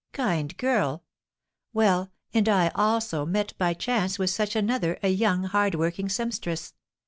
[0.13, 1.03] "Kind girl!
[1.73, 6.73] Well, and I, also, met by chance with such another, a young, hard working sempstress.